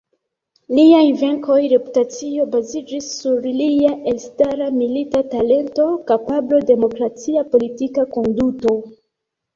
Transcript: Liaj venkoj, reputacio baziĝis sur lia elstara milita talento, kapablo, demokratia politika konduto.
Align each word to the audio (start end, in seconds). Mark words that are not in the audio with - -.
Liaj 0.77 1.01
venkoj, 1.23 1.57
reputacio 1.73 2.47
baziĝis 2.55 3.11
sur 3.19 3.45
lia 3.59 3.91
elstara 4.13 4.71
milita 4.81 5.21
talento, 5.37 5.87
kapablo, 6.11 6.63
demokratia 6.73 7.45
politika 7.55 8.07
konduto. 8.17 8.79